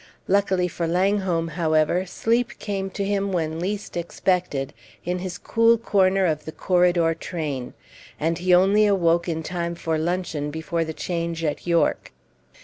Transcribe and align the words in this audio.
Luckily 0.27 0.67
for 0.67 0.87
Langholm, 0.87 1.49
however, 1.49 2.07
sleep 2.07 2.57
came 2.57 2.89
to 2.89 3.05
him 3.05 3.31
when 3.31 3.59
least 3.59 3.95
expected, 3.95 4.73
in 5.05 5.19
his 5.19 5.37
cool 5.37 5.77
corner 5.77 6.25
of 6.25 6.45
the 6.45 6.51
corridor 6.51 7.13
train, 7.13 7.75
and 8.19 8.39
he 8.39 8.51
only 8.51 8.87
awoke 8.87 9.29
in 9.29 9.43
time 9.43 9.75
for 9.75 9.99
luncheon 9.99 10.49
before 10.49 10.83
the 10.83 10.91
change 10.93 11.43
at 11.43 11.67
York. 11.67 12.11